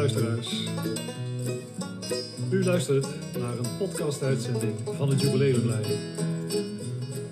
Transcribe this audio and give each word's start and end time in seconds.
luisteraars. 0.00 0.64
U 2.50 2.64
luistert 2.64 3.06
naar 3.38 3.58
een 3.58 3.76
podcast-uitzending 3.78 4.74
van 4.96 5.08
het 5.08 5.20
Jubileumlijn. 5.20 5.84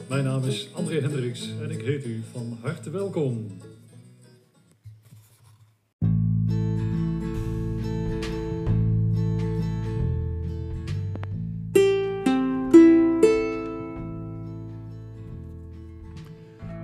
Mijn 0.08 0.24
naam 0.24 0.44
is 0.44 0.68
André 0.74 1.00
Hendricks 1.00 1.48
en 1.62 1.70
ik 1.70 1.80
heet 1.80 2.04
u 2.04 2.22
van 2.32 2.58
harte 2.62 2.90
welkom. 2.90 3.46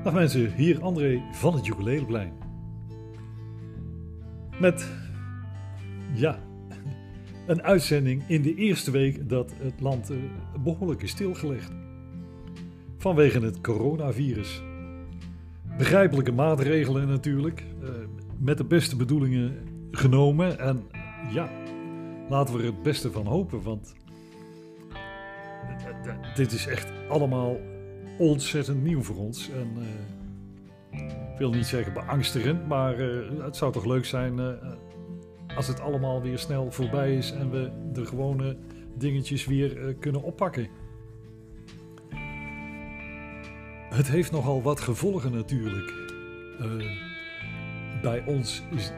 Dag 0.05 0.13
mensen, 0.13 0.55
hier 0.55 0.83
André 0.83 1.23
van 1.33 1.55
het 1.55 1.67
Jubileeumplein. 1.67 2.33
Met, 4.61 4.87
ja, 6.15 6.39
een 7.47 7.63
uitzending 7.63 8.23
in 8.27 8.43
de 8.43 8.55
eerste 8.55 8.91
week 8.91 9.29
dat 9.29 9.53
het 9.59 9.81
land 9.81 10.11
eh, 10.11 10.17
behoorlijk 10.63 11.03
is 11.03 11.11
stilgelegd. 11.11 11.73
Vanwege 12.99 13.41
het 13.41 13.61
coronavirus. 13.61 14.63
Begrijpelijke 15.77 16.33
maatregelen 16.33 17.09
natuurlijk, 17.09 17.65
eh, 17.83 17.89
met 18.39 18.59
de 18.59 18.65
beste 18.65 18.97
bedoelingen 18.97 19.57
genomen. 19.91 20.59
En 20.59 20.83
ja, 21.33 21.51
laten 22.29 22.55
we 22.55 22.61
er 22.61 22.67
het 22.67 22.83
beste 22.83 23.11
van 23.11 23.27
hopen, 23.27 23.63
want 23.63 23.95
eh, 26.05 26.35
dit 26.35 26.53
is 26.53 26.67
echt 26.67 26.93
allemaal 27.09 27.57
ontzettend 28.19 28.83
nieuw 28.83 29.03
voor 29.03 29.17
ons. 29.17 29.51
En 29.51 29.69
ik 31.33 31.39
wil 31.39 31.51
niet 31.51 31.67
zeggen 31.67 31.93
beangstigend, 31.93 32.69
maar 32.69 32.99
het 33.43 33.57
zou 33.57 33.73
toch 33.73 33.85
leuk 33.85 34.05
zijn 34.05 34.39
als 35.57 35.67
het 35.67 35.81
allemaal 35.81 36.23
weer 36.23 36.39
snel 36.39 36.71
voorbij 36.71 37.17
is 37.17 37.33
en 37.33 37.51
we 37.51 37.71
de 37.93 38.07
gewone 38.07 38.57
dingetjes 38.95 39.47
weer 39.47 39.87
eh, 39.87 39.95
kunnen 40.01 40.23
oppakken. 40.23 40.69
Het 43.91 44.09
heeft 44.09 44.33
nogal 44.33 44.63
wat 44.63 44.81
gevolgen 44.81 45.33
natuurlijk. 45.33 45.93
Eh, 46.61 46.67
bij 48.03 48.25
ons 48.27 48.63
is 48.71 48.93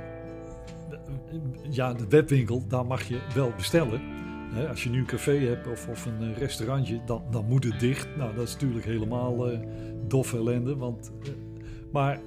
ja, 1.70 1.92
de 1.92 2.08
webwinkel, 2.08 2.66
daar 2.66 2.86
mag 2.86 3.02
je 3.02 3.20
wel 3.34 3.52
bestellen. 3.56 4.00
Als 4.68 4.82
je 4.82 4.90
nu 4.90 4.98
een 4.98 5.06
café 5.06 5.38
hebt 5.38 5.66
of, 5.66 5.88
of 5.88 6.06
een 6.06 6.22
eh, 6.22 6.38
restaurantje, 6.38 7.00
dan, 7.06 7.22
dan 7.30 7.44
moet 7.44 7.64
het 7.64 7.80
dicht. 7.80 8.16
Nou, 8.16 8.34
dat 8.34 8.46
is 8.46 8.52
natuurlijk 8.52 8.84
helemaal 8.84 9.50
eh 9.50 9.58
dof 10.06 10.32
ellende. 10.32 10.76
Want, 10.76 11.12
maar 11.92 12.20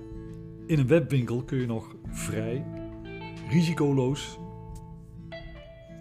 in 0.66 0.80
een 0.80 0.88
webwinkel 0.88 1.44
kun 1.44 1.60
je 1.60 1.66
nog 1.66 1.96
vrij, 2.10 2.66
risicoloos, 3.50 4.40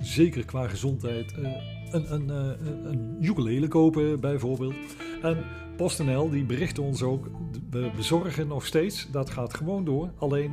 zeker 0.00 0.44
qua 0.44 0.68
gezondheid, 0.68 1.32
eh, 1.32 1.52
een, 1.90 2.30
eh, 2.30 2.66
een, 2.66 2.90
een 2.90 3.16
ukulele 3.20 3.68
kopen 3.68 4.20
bijvoorbeeld. 4.20 4.74
En 5.22 5.44
PostNL 5.76 6.30
die 6.30 6.44
berichten 6.44 6.82
ons 6.82 7.02
ook, 7.02 7.30
we 7.70 7.90
bezorgen 7.96 8.48
nog 8.48 8.66
steeds, 8.66 9.08
dat 9.10 9.30
gaat 9.30 9.54
gewoon 9.54 9.84
door. 9.84 10.12
Alleen 10.16 10.52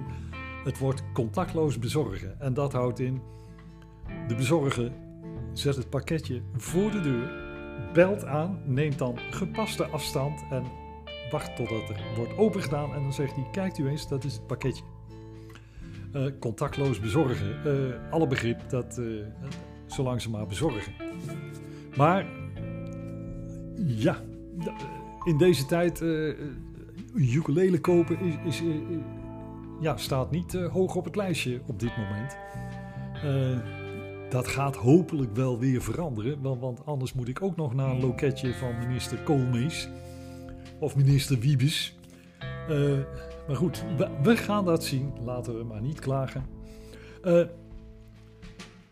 het 0.63 0.77
wordt 0.77 1.03
contactloos 1.13 1.79
bezorgen. 1.79 2.39
En 2.39 2.53
dat 2.53 2.73
houdt 2.73 2.99
in, 2.99 3.21
de 4.27 4.35
bezorger 4.35 4.91
zet 5.53 5.75
het 5.75 5.89
pakketje 5.89 6.41
voor 6.57 6.91
de 6.91 7.01
deur, 7.01 7.33
belt 7.93 8.25
aan, 8.25 8.59
neemt 8.66 8.97
dan 8.97 9.19
gepaste 9.29 9.85
afstand 9.85 10.43
en 10.49 10.63
wacht 11.31 11.55
totdat 11.55 11.89
er 11.89 12.03
wordt 12.16 12.38
opengedaan. 12.38 12.93
En 12.93 13.01
dan 13.01 13.13
zegt 13.13 13.35
hij, 13.35 13.47
kijkt 13.51 13.77
u 13.77 13.88
eens, 13.88 14.07
dat 14.07 14.23
is 14.23 14.33
het 14.33 14.47
pakketje. 14.47 14.83
Eh, 16.16 16.25
contactloos 16.39 16.99
bezorgen, 16.99 17.63
eh, 17.66 18.11
alle 18.11 18.27
begrip 18.27 18.69
dat 18.69 18.97
eh, 18.97 19.05
zolang 19.85 20.22
ze 20.22 20.30
maar 20.30 20.47
bezorgen. 20.47 20.94
Maar 21.95 22.25
ja, 23.75 24.23
in 25.23 25.38
deze 25.38 25.66
tijd 25.66 26.00
een 26.00 26.63
ukulele 27.16 27.79
kopen 27.79 28.19
is, 28.19 28.35
is, 28.45 28.63
ja, 29.79 29.97
staat 29.97 30.31
niet 30.31 30.53
hoog 30.53 30.95
op 30.95 31.06
het 31.06 31.16
lijstje 31.16 31.62
op 31.66 31.79
dit 31.79 31.91
moment. 31.97 32.38
Dat 34.29 34.47
gaat 34.47 34.75
hopelijk 34.75 35.35
wel 35.35 35.59
weer 35.59 35.81
veranderen, 35.81 36.41
want, 36.41 36.62
want 36.62 36.85
anders 36.85 37.13
moet 37.13 37.28
ik 37.28 37.41
ook 37.41 37.56
nog 37.56 37.73
naar 37.73 37.89
een 37.89 38.01
loketje 38.01 38.53
van 38.53 38.78
minister 38.79 39.18
Koolmees 39.18 39.89
of 40.79 40.95
minister 40.95 41.39
Wiebes. 41.39 41.97
Maar 43.47 43.56
goed, 43.56 43.83
we, 44.23 44.38
gaan 44.38 44.66
dat 44.66 44.83
zien. 44.83 45.13
Laten 45.23 45.57
we 45.57 45.63
maar 45.63 45.81
niet 45.81 46.00
klagen. 46.00 46.45
Eh, 47.23 47.41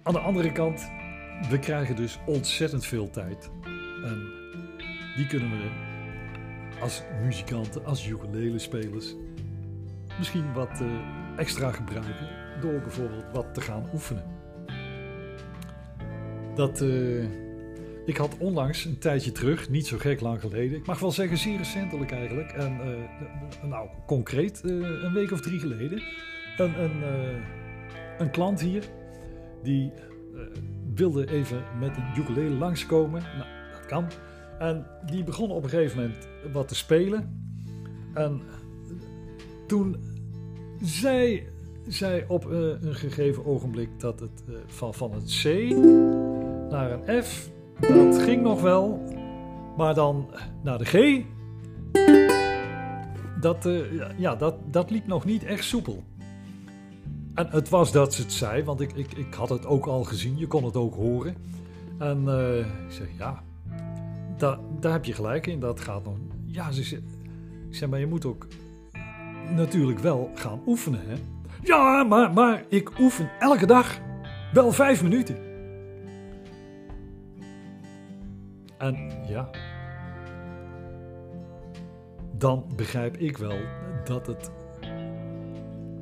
aan 0.04 0.14
de 0.14 0.20
andere 0.20 0.52
kant, 0.52 0.92
we 1.50 1.60
krijgen 1.60 1.96
dus 1.96 2.20
ontzettend 2.26 2.86
veel 2.86 3.10
tijd. 3.10 3.52
En 4.04 4.32
die 5.16 5.28
kunnen 5.28 5.50
we 5.50 5.70
als 6.82 7.04
muzikanten, 7.24 7.86
als 7.86 8.08
ukulele-spelers 8.08 9.16
misschien 10.18 10.54
wat 10.54 10.82
eh, 10.82 10.88
extra 11.38 11.72
gebruiken. 11.72 12.30
Door 12.62 12.80
bijvoorbeeld 12.82 13.26
wat 13.34 13.54
te 13.54 13.62
gaan 13.62 13.90
oefenen. 13.94 14.24
Dat, 16.56 16.82
eh, 16.82 17.26
ik 18.06 18.18
had 18.18 18.38
onlangs, 18.38 18.86
een 18.86 18.98
tijdje 18.98 19.32
terug, 19.32 19.70
niet 19.70 19.88
zo 19.88 19.98
gek 19.98 20.22
lang 20.22 20.40
geleden, 20.40 20.78
ik 20.78 20.86
mag 20.86 21.00
wel 21.00 21.12
zeggen 21.12 21.38
zeer 21.38 21.58
recentelijk 21.58 22.12
eigenlijk, 22.12 22.52
en 22.52 22.80
eh, 22.82 23.70
nou 23.70 23.90
concreet 24.06 24.62
eh, 24.62 24.72
een 24.72 25.14
week 25.14 25.32
of 25.32 25.42
drie 25.42 25.60
geleden, 25.60 26.04
een, 26.58 26.84
een, 26.84 27.04
eh, 27.04 27.42
een 28.18 28.32
klant 28.32 28.62
hier 28.62 28.84
die 29.64 29.92
wilde 30.96 31.32
even 31.32 31.64
met 31.80 31.98
een 31.98 32.22
ukulele 32.22 32.56
langskomen. 32.56 33.22
Nou, 33.22 33.72
dat 33.72 33.86
kan. 33.86 34.06
En 34.60 34.86
die 35.06 35.24
begon 35.24 35.52
op 35.52 35.64
een 35.64 35.70
gegeven 35.70 36.02
moment 36.02 36.28
wat 36.52 36.68
te 36.68 36.76
spelen. 36.76 37.48
En 38.14 38.42
toen 39.68 39.98
zei 40.82 41.48
zij 41.88 42.26
op 42.28 42.46
een 42.46 42.96
gegeven 42.96 43.46
ogenblik 43.46 43.90
dat 44.00 44.20
het 44.20 44.44
van, 44.66 44.94
van 44.94 45.14
het 45.14 45.42
C 45.42 45.44
naar 46.70 46.92
een 46.92 47.24
F, 47.24 47.53
dat 47.80 48.22
ging 48.22 48.42
nog 48.42 48.62
wel. 48.62 49.04
Maar 49.78 49.94
dan 49.94 50.30
naar 50.62 50.78
de 50.78 50.86
G, 50.86 51.24
dat, 53.40 53.66
eh, 53.66 54.18
ja, 54.18 54.36
dat, 54.36 54.56
dat 54.66 54.90
liep 54.90 55.08
nog 55.08 55.26
niet 55.26 55.44
echt 55.44 55.64
soepel. 55.64 56.04
En 57.34 57.48
het 57.50 57.70
was 57.70 57.92
dat 57.92 58.14
ze 58.14 58.22
het 58.22 58.32
zei, 58.32 58.64
want 58.64 58.82
ik, 58.82 58.94
ik, 58.94 59.14
ik 59.14 59.34
had 59.34 59.50
het 59.50 59.66
ook 59.66 59.86
al 59.86 60.04
gezien, 60.04 60.38
je 60.38 60.48
kon 60.48 60.66
het 60.66 60.76
ook 60.76 60.96
horen. 60.96 61.36
En 61.98 62.24
eh, 62.28 62.58
ik 62.60 62.92
zeg, 62.92 63.08
ja, 63.18 63.44
da, 64.38 64.60
daar 64.80 64.92
heb 64.92 65.06
je 65.06 65.14
gelijk 65.14 65.48
in, 65.48 65.60
dat 65.60 65.80
gaat 65.80 66.04
nog... 66.04 66.18
Ja, 66.46 66.72
ze 66.72 66.84
zei, 66.84 67.04
ik 67.70 67.76
zeg, 67.76 67.90
maar 67.90 68.00
je 68.00 68.08
moet 68.08 68.26
ook 68.26 68.48
natuurlijk 69.56 70.00
wel 70.00 70.32
gaan 70.36 70.62
oefenen, 70.66 71.02
hè? 71.08 71.16
Ja, 71.62 72.04
maar, 72.04 72.34
maar 72.34 72.64
ik 72.70 73.00
oefen 73.00 73.30
elke 73.40 73.66
dag 73.66 74.00
wel 74.54 74.72
vijf 74.72 75.04
minuten. 75.04 75.53
En 78.84 79.10
ja, 79.28 79.50
dan 82.32 82.66
begrijp 82.76 83.18
ik 83.18 83.38
wel 83.38 83.58
dat 84.04 84.28
het 84.28 84.52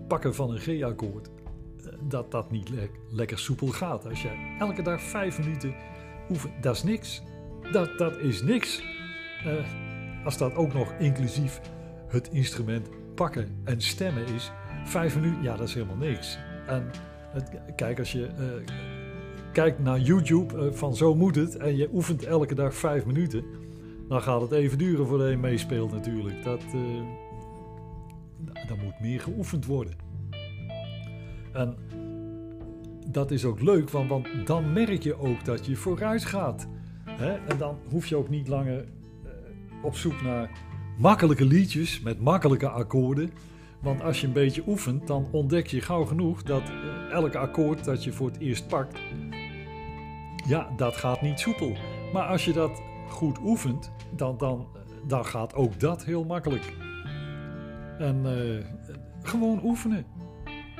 pakken 0.08 0.36
van 0.36 0.52
een 0.52 0.59
G-akkoord, 0.59 1.30
eh, 1.30 1.94
dat 2.02 2.31
dat 2.31 2.52
niet 2.52 2.69
le- 2.69 2.90
lekker 3.09 3.40
soepel 3.40 3.68
gaat. 3.68 4.06
Als 4.06 4.22
je 4.22 4.56
elke 4.59 4.81
dag 4.81 5.02
vijf 5.02 5.40
minuten 5.40 5.74
oefent, 6.30 6.64
dat 6.64 6.75
is 6.75 6.84
niks. 6.84 7.22
Dat, 7.72 7.97
dat 7.97 8.18
is 8.18 8.42
niks. 8.42 8.84
Eh, 9.46 10.25
als 10.25 10.38
dat 10.38 10.56
ook 10.56 10.74
nog 10.74 10.94
inclusief 11.00 11.62
het 12.08 12.30
instrument 12.31 12.90
pakken 13.16 13.62
en 13.63 13.81
stemmen 13.81 14.25
is, 14.27 14.51
vijf 14.86 15.16
minuten, 15.16 15.42
ja, 15.44 15.56
dat 15.56 15.68
is 15.68 15.74
helemaal 15.74 15.95
niks. 15.95 16.39
En 16.68 16.92
het, 17.31 17.51
kijk, 17.75 18.00
als 18.00 18.12
je 18.12 18.25
eh, 18.25 19.00
kijkt 19.51 19.80
naar 19.80 20.00
YouTube 20.00 20.57
eh, 20.57 20.71
van 20.71 20.95
zo 20.95 21.15
moet 21.15 21.36
het 21.36 21.57
en 21.57 21.75
je 21.75 21.89
oefent 21.94 22.24
elke 22.24 22.56
dag 22.56 22.74
vijf 22.74 23.06
minuten, 23.06 23.44
dan 24.07 24.21
gaat 24.21 24.42
het 24.42 24.51
even 24.51 24.77
duren 24.77 25.07
voordat 25.07 25.30
je 25.30 25.38
meespeelt 25.38 25.92
natuurlijk. 25.92 26.44
Dat, 26.44 26.63
eh, 26.63 26.74
dan 28.68 28.80
moet 28.83 29.00
meer 29.00 29.19
geoefend 29.19 29.65
worden. 29.65 29.94
En 31.53 31.75
dat 33.07 33.31
is 33.31 33.45
ook 33.45 33.62
leuk, 33.62 33.89
want, 33.89 34.09
want 34.09 34.27
dan 34.45 34.74
merk 34.74 35.03
je 35.03 35.19
ook 35.19 35.45
dat 35.45 35.65
je 35.65 35.75
vooruit 35.75 36.25
gaat. 36.25 36.68
Hè? 37.06 37.33
En 37.33 37.57
dan 37.57 37.77
hoef 37.89 38.07
je 38.07 38.15
ook 38.15 38.30
niet 38.30 38.48
langer 38.48 38.80
eh, 38.80 39.31
op 39.83 39.95
zoek 39.95 40.21
naar 40.21 40.50
makkelijke 40.98 41.45
liedjes 41.45 42.01
met 42.01 42.21
makkelijke 42.21 42.69
akkoorden. 42.69 43.31
Want 43.81 44.01
als 44.01 44.21
je 44.21 44.27
een 44.27 44.33
beetje 44.33 44.63
oefent, 44.68 45.07
dan 45.07 45.27
ontdek 45.31 45.68
je 45.68 45.81
gauw 45.81 46.06
genoeg 46.06 46.44
dat 46.44 46.71
elk 47.12 47.36
akkoord 47.36 47.83
dat 47.83 48.03
je 48.03 48.12
voor 48.12 48.27
het 48.27 48.39
eerst 48.39 48.68
pakt, 48.68 49.00
ja, 50.47 50.69
dat 50.75 50.95
gaat 50.95 51.21
niet 51.21 51.39
soepel. 51.39 51.75
Maar 52.13 52.27
als 52.27 52.45
je 52.45 52.53
dat 52.53 52.81
goed 53.07 53.39
oefent, 53.43 53.91
dan, 54.15 54.38
dan, 54.38 54.67
dan 55.07 55.25
gaat 55.25 55.55
ook 55.55 55.79
dat 55.79 56.03
heel 56.03 56.23
makkelijk. 56.23 56.73
En 57.99 58.21
eh, 58.25 58.65
gewoon 59.21 59.63
oefenen. 59.63 60.05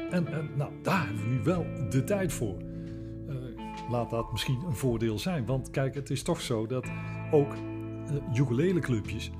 En, 0.09 0.27
en 0.27 0.49
nou, 0.55 0.71
daar 0.83 1.05
hebben 1.05 1.23
we 1.23 1.29
nu 1.29 1.43
wel 1.43 1.65
de 1.89 2.03
tijd 2.03 2.33
voor. 2.33 2.55
Uh, 3.29 3.35
laat 3.89 4.09
dat 4.09 4.31
misschien 4.31 4.61
een 4.65 4.75
voordeel 4.75 5.19
zijn. 5.19 5.45
Want 5.45 5.69
kijk, 5.69 5.95
het 5.95 6.09
is 6.09 6.23
toch 6.23 6.41
zo 6.41 6.65
dat 6.65 6.91
ook 7.31 7.55
uh, 8.53 9.31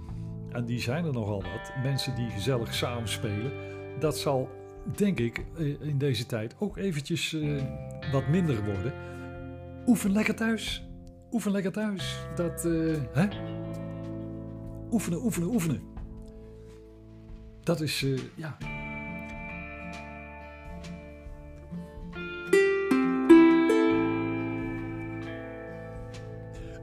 en 0.52 0.66
die 0.66 0.80
zijn 0.80 1.06
er 1.06 1.14
nogal 1.14 1.42
wat, 1.42 1.74
mensen 1.84 2.16
die 2.16 2.30
gezellig 2.30 2.74
samen 2.74 3.08
spelen, 3.08 3.52
dat 4.00 4.18
zal 4.18 4.50
denk 4.96 5.20
ik 5.20 5.46
in 5.80 5.98
deze 5.98 6.26
tijd 6.26 6.56
ook 6.60 6.78
eventjes 6.78 7.38
wat 8.12 8.28
minder 8.28 8.64
worden. 8.64 8.94
Oefen 9.86 10.12
lekker 10.12 10.36
thuis. 10.36 10.90
Oefen 11.32 11.52
lekker 11.52 11.72
thuis. 11.72 12.18
Dat, 12.36 12.66
uh, 12.66 12.98
hè? 13.14 13.28
Oefenen, 14.92 15.24
oefenen, 15.24 15.50
oefenen. 15.50 15.82
Dat 17.64 17.82
is, 17.82 18.02
uh, 18.02 18.20
ja. 18.36 18.58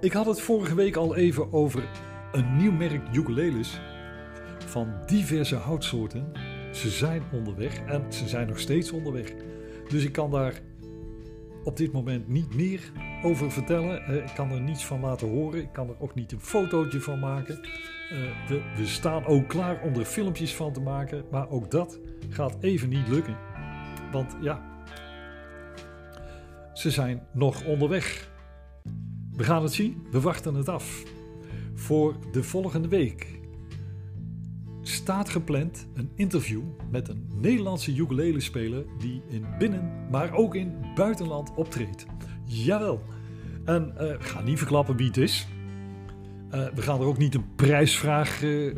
Ik 0.00 0.12
had 0.12 0.27
het 0.27 0.41
vorige 0.41 0.75
week 0.75 0.97
al 0.97 1.17
even 1.17 1.53
over 1.53 1.89
een 2.33 2.56
nieuw 2.56 2.73
merk 2.73 3.15
ukuleles 3.15 3.81
van 4.67 4.93
diverse 5.06 5.56
houtsoorten. 5.56 6.33
Ze 6.73 6.91
zijn 6.91 7.23
onderweg 7.33 7.79
en 7.79 8.12
ze 8.12 8.29
zijn 8.29 8.49
nog 8.49 8.59
steeds 8.59 8.93
onderweg. 8.93 9.33
Dus 9.89 10.05
ik 10.05 10.12
kan 10.12 10.31
daar 10.31 10.61
op 11.69 11.76
dit 11.76 11.93
moment 11.93 12.29
niet 12.29 12.55
meer 12.55 12.93
over 13.23 13.53
vertellen. 13.53 14.25
ik 14.25 14.35
kan 14.35 14.50
er 14.50 14.61
niets 14.61 14.87
van 14.87 15.00
laten 15.00 15.29
horen. 15.29 15.61
Ik 15.61 15.73
kan 15.73 15.88
er 15.88 16.00
ook 16.00 16.15
niet 16.15 16.32
een 16.32 16.41
fotootje 16.41 17.00
van 17.00 17.19
maken. 17.19 17.61
Eh, 18.11 18.49
we, 18.49 18.62
we 18.76 18.87
staan 18.87 19.25
ook 19.25 19.49
klaar 19.49 19.82
om 19.82 19.94
er 19.94 20.05
filmpjes 20.05 20.55
van 20.55 20.73
te 20.73 20.81
maken. 20.81 21.25
Maar 21.31 21.49
ook 21.49 21.70
dat 21.70 21.99
gaat 22.29 22.56
even 22.61 22.88
niet 22.88 23.09
lukken. 23.09 23.37
Want 24.12 24.37
ja, 24.41 24.82
ze 26.73 26.91
zijn 26.91 27.26
nog 27.32 27.65
onderweg. 27.65 28.31
We 29.32 29.44
gaan 29.44 29.62
het 29.62 29.73
zien. 29.73 30.06
We 30.11 30.21
wachten 30.21 30.55
het 30.55 30.69
af. 30.69 31.03
Voor 31.75 32.17
de 32.32 32.43
volgende 32.43 32.88
week 32.88 33.41
staat 35.09 35.29
gepland 35.29 35.87
een 35.95 36.11
interview 36.15 36.63
met 36.91 37.09
een 37.09 37.29
Nederlandse 37.35 37.95
ukulele-speler 37.97 38.85
die 38.99 39.23
in 39.29 39.45
binnen, 39.59 40.09
maar 40.11 40.33
ook 40.33 40.55
in 40.55 40.75
buitenland 40.95 41.55
optreedt. 41.55 42.07
Jawel. 42.45 43.03
En 43.65 43.95
uh, 44.01 44.13
ik 44.13 44.23
ga 44.23 44.41
niet 44.41 44.59
verklappen 44.59 44.97
wie 44.97 45.07
het 45.07 45.17
is. 45.17 45.49
Uh, 46.55 46.67
we 46.75 46.83
gaan 46.83 47.01
er 47.01 47.07
ook 47.07 47.19
niet 47.19 47.35
een 47.35 47.55
prijsvraag 47.55 48.43
uh, 48.43 48.75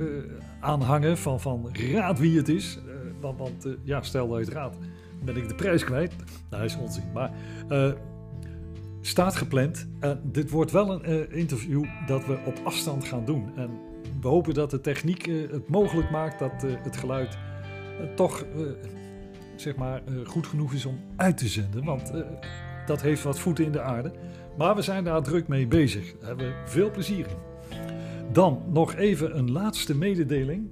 aan 0.60 0.82
hangen 0.82 1.18
van, 1.18 1.40
van 1.40 1.68
raad 1.72 2.18
wie 2.18 2.36
het 2.36 2.48
is. 2.48 2.78
want 3.20 3.38
want 3.38 3.66
ja, 3.82 4.02
stel 4.02 4.28
dat 4.28 4.38
je 4.38 4.44
het 4.44 4.54
raadt, 4.54 4.76
ben 5.24 5.36
ik 5.36 5.48
de 5.48 5.54
prijs 5.54 5.84
kwijt. 5.84 6.14
Nou, 6.50 6.64
is 6.64 6.76
onzin. 6.76 7.12
Maar 7.12 7.32
staat 9.00 9.36
gepland. 9.36 9.88
Dit 10.22 10.50
wordt 10.50 10.70
wel 10.70 11.04
een 11.04 11.32
interview 11.32 11.84
dat 12.06 12.26
we 12.26 12.38
op 12.46 12.60
afstand 12.64 13.04
gaan 13.04 13.24
doen. 13.24 13.56
En 13.56 13.70
we 14.20 14.28
hopen 14.28 14.54
dat 14.54 14.70
de 14.70 14.80
techniek 14.80 15.26
eh, 15.26 15.50
het 15.50 15.68
mogelijk 15.68 16.10
maakt 16.10 16.38
dat 16.38 16.64
eh, 16.64 16.70
het 16.82 16.96
geluid 16.96 17.38
eh, 18.00 18.14
toch 18.14 18.44
zeg 19.56 19.76
maar, 19.76 20.02
goed 20.24 20.46
genoeg 20.46 20.72
is 20.72 20.86
om 20.86 21.00
uit 21.16 21.36
te 21.36 21.48
zenden. 21.48 21.84
Want 21.84 22.12
dat 22.86 23.02
heeft 23.02 23.22
wat 23.22 23.38
voeten 23.38 23.64
in 23.64 23.72
de 23.72 23.80
aarde. 23.80 24.12
Maar 24.58 24.74
we 24.74 24.82
zijn 24.82 25.04
daar 25.04 25.22
druk 25.22 25.48
mee 25.48 25.66
bezig. 25.66 26.12
Daar 26.18 26.28
hebben 26.28 26.46
we 26.46 26.54
veel 26.64 26.90
plezier 26.90 27.26
in. 27.26 27.36
Dan 28.32 28.62
nog 28.72 28.94
even 28.94 29.38
een 29.38 29.52
laatste 29.52 29.96
mededeling. 29.96 30.68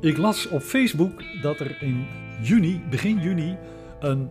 Ik 0.00 0.16
las 0.16 0.48
op 0.48 0.60
Facebook 0.60 1.22
dat 1.42 1.60
er 1.60 1.82
in 1.82 2.06
juni, 2.42 2.82
begin 2.90 3.20
juni, 3.20 3.56
een 4.00 4.30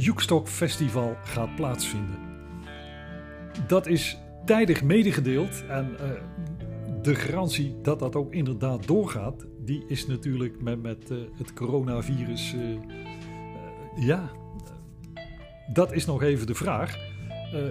Joekstok 0.00 0.48
Festival 0.48 1.16
gaat 1.24 1.54
plaatsvinden. 1.54 2.18
Dat 3.66 3.86
is 3.86 4.18
tijdig 4.44 4.82
medegedeeld 4.82 5.66
en 5.66 5.90
uh, 5.90 6.10
de 7.02 7.14
garantie 7.14 7.80
dat 7.82 7.98
dat 7.98 8.16
ook 8.16 8.32
inderdaad 8.32 8.86
doorgaat, 8.86 9.46
die 9.58 9.84
is 9.86 10.06
natuurlijk 10.06 10.62
met, 10.62 10.82
met 10.82 11.10
uh, 11.10 11.18
het 11.36 11.52
coronavirus. 11.52 12.54
Uh, 12.54 12.62
ja, 13.96 14.30
dat 15.72 15.92
is 15.92 16.06
nog 16.06 16.22
even 16.22 16.46
de 16.46 16.54
vraag. 16.54 16.96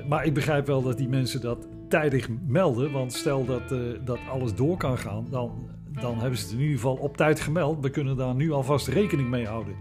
maar 0.08 0.26
ik 0.26 0.34
begrijp 0.34 0.66
wel 0.68 0.82
dat 0.82 0.98
die 0.98 1.10
mensen 1.10 1.42
dat 1.42 1.68
tijdig 1.88 2.28
melden, 2.48 2.92
want 2.92 3.14
stel 3.14 3.46
dat, 3.46 3.70
dat 4.06 4.20
alles 4.32 4.56
door 4.56 4.78
kan 4.78 4.98
gaan, 4.98 5.28
dan, 5.30 5.70
dan 6.02 6.20
hebben 6.20 6.40
ze 6.40 6.44
het 6.44 6.54
in 6.54 6.60
ieder 6.60 6.76
geval 6.76 6.96
op 6.96 7.18
tijd 7.18 7.40
gemeld. 7.40 7.82
We 7.82 7.90
kunnen 7.90 8.18
daar 8.18 8.36
nu 8.36 8.52
alvast 8.52 8.88
rekening 8.88 9.30
mee 9.30 9.46
houden. 9.46 9.76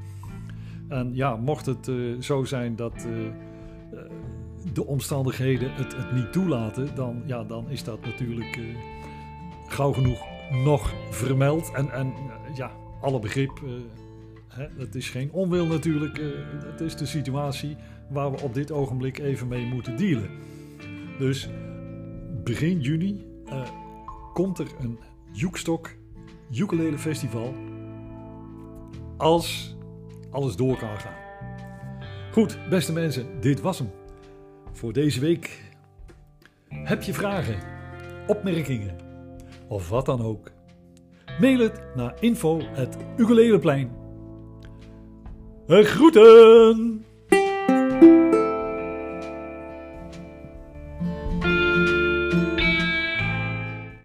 En 0.89 1.15
ja, 1.15 1.37
mocht 1.37 1.67
het 1.67 1.87
uh, 1.87 2.21
zo 2.21 2.45
zijn 2.45 2.77
dat 2.77 3.07
uh, 3.07 3.31
de 4.73 4.87
omstandigheden 4.87 5.75
het, 5.75 5.97
het, 5.97 6.13
niet 6.13 6.33
toelaten, 6.33 6.95
dan, 6.95 7.23
ja, 7.27 7.45
dan 7.45 7.71
is 7.71 7.85
dat 7.85 8.01
natuurlijk 8.01 8.59
gauw 9.67 9.93
genoeg 9.93 10.27
nog 10.65 10.95
vermeld. 11.11 11.71
En, 11.73 11.91
en 11.91 12.13
ja, 12.55 12.71
alle 13.01 13.19
begrip, 13.19 13.63
hè, 14.49 14.67
het 14.77 14.95
is 14.95 15.11
geen 15.11 15.33
onwil 15.33 15.67
natuurlijk. 15.67 16.21
het 16.65 16.81
is 16.81 16.97
de 16.97 17.07
situatie 17.07 17.77
waar 18.11 18.31
we 18.31 18.43
op 18.43 18.55
dit 18.55 18.71
ogenblik 18.73 19.19
even 19.19 19.49
mee 19.49 19.67
moeten 19.67 19.97
dealen. 19.97 20.31
Dus 21.19 21.49
begin 22.45 22.81
juni 22.81 23.27
komt 24.33 24.59
er 24.59 24.67
een 24.81 24.99
Joekstok 25.33 25.91
Ukulele 26.51 26.99
Festival. 26.99 27.55
Als 29.17 29.78
alles 30.31 30.57
door 30.57 30.77
kan 30.79 31.01
gaan. 31.01 31.27
Goed, 32.33 32.59
beste 32.69 32.93
mensen, 32.93 33.41
dit 33.41 33.61
was 33.61 33.79
hem 33.79 33.91
voor 34.73 34.93
deze 34.93 35.21
week. 35.21 35.63
Heb 36.69 37.03
je 37.03 37.15
vragen, 37.15 37.59
opmerkingen 38.27 38.97
of 39.69 39.89
wat 39.89 40.07
dan 40.07 40.23
ook? 40.23 40.51
Mail 41.41 41.59
het 41.59 41.83
naar 41.95 42.15
info@ukuleleplein. 42.21 43.91
Groeten! 45.67 46.98